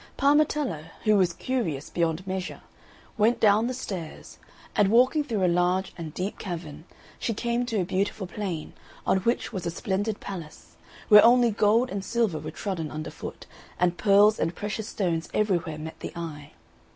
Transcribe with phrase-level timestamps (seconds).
[0.17, 2.61] Parmetella, who was curious beyond measure,
[3.19, 4.39] went down the stairs,
[4.75, 6.85] and walking through a large and deep cavern,
[7.19, 8.73] she came to a beautiful plain,
[9.05, 10.75] on which was a splendid palace,
[11.07, 13.45] where only gold and silver were trodden underfoot,
[13.79, 16.53] and pearls and precious stones everywhere met the eye.